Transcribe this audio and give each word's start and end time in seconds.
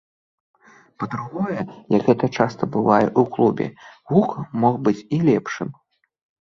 Па-другое, 1.03 1.59
як 1.97 2.01
гэта 2.07 2.25
часта 2.37 2.71
бывае 2.77 3.03
ў 3.19 3.29
клубе, 3.37 3.67
гук 4.15 4.29
мог 4.67 4.83
быць 4.91 4.99
і 5.15 5.25
лепшым. 5.33 5.69